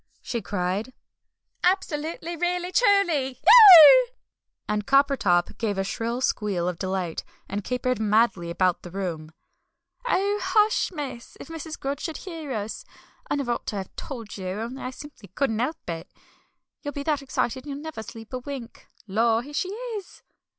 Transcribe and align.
she 0.23 0.41
cried, 0.41 0.93
"absolutely 1.63 2.35
really 2.35 2.71
truly! 2.71 3.35
Eeeeeuggh!" 3.35 4.07
and 4.67 4.87
Coppertop 4.87 5.55
gave 5.59 5.77
a 5.77 5.83
shrill 5.83 6.21
squeal 6.21 6.67
of 6.67 6.79
delight, 6.79 7.23
and 7.47 7.63
capered 7.63 7.99
madly 7.99 8.49
about 8.49 8.81
the 8.81 8.89
room. 8.89 9.31
"Oh, 10.07 10.39
hush, 10.41 10.91
miss! 10.91 11.37
If 11.39 11.49
Mrs. 11.49 11.79
Grudge 11.79 11.99
should 11.99 12.17
hear 12.17 12.51
us. 12.51 12.83
I 13.29 13.35
never 13.35 13.51
ought 13.51 13.67
to 13.67 13.75
have 13.75 13.95
told 13.95 14.37
you, 14.37 14.47
only 14.47 14.81
I 14.81 14.89
simply 14.89 15.27
couldn't 15.35 15.61
'elp 15.61 15.87
it. 15.87 16.11
You'll 16.81 16.93
be 16.93 17.03
that 17.03 17.21
excited 17.21 17.67
you'll 17.67 17.77
never 17.77 18.01
sleep 18.01 18.33
a 18.33 18.39
wink. 18.39 18.87
Lor, 19.05 19.43
here 19.43 19.53
she 19.53 19.69
is!" 19.69 20.23